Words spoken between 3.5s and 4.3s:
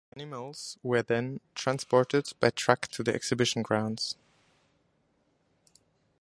grounds.